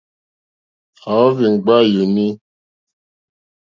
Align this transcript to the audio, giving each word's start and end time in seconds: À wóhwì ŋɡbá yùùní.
À 1.09 1.11
wóhwì 1.19 1.45
ŋɡbá 1.55 1.75
yùùní. 1.93 2.25